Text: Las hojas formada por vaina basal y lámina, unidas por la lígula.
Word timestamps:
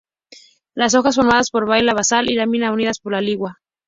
Las 0.73 0.95
hojas 0.95 1.17
formada 1.17 1.43
por 1.51 1.67
vaina 1.67 1.93
basal 1.93 2.27
y 2.31 2.33
lámina, 2.33 2.71
unidas 2.73 2.97
por 2.99 3.11
la 3.11 3.21
lígula. 3.21 3.59